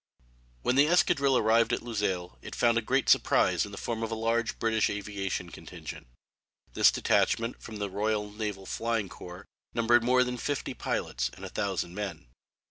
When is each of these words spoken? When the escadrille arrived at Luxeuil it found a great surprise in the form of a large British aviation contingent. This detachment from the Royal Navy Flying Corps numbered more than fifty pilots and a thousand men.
When 0.63 0.77
the 0.77 0.87
escadrille 0.87 1.37
arrived 1.37 1.71
at 1.71 1.83
Luxeuil 1.83 2.39
it 2.41 2.55
found 2.55 2.79
a 2.79 2.81
great 2.81 3.07
surprise 3.07 3.67
in 3.67 3.71
the 3.71 3.77
form 3.77 4.01
of 4.01 4.09
a 4.09 4.15
large 4.15 4.57
British 4.57 4.89
aviation 4.89 5.51
contingent. 5.51 6.07
This 6.73 6.91
detachment 6.91 7.61
from 7.61 7.77
the 7.77 7.87
Royal 7.87 8.31
Navy 8.31 8.65
Flying 8.65 9.09
Corps 9.09 9.45
numbered 9.75 10.03
more 10.03 10.23
than 10.23 10.37
fifty 10.37 10.73
pilots 10.73 11.29
and 11.35 11.45
a 11.45 11.49
thousand 11.49 11.93
men. 11.93 12.25